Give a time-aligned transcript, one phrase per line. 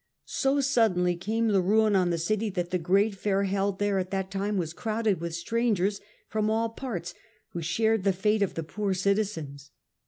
[0.25, 2.17] So Suddenly came the ruin on the Cremona.
[2.17, 6.49] city that the great fair held there at that time was crowded with strangers from
[6.49, 7.13] all parts,
[7.49, 9.69] who shared the fate of the poor citizens.